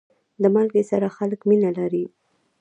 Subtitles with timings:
[0.41, 2.05] د مالګې سره خلک مینه لري.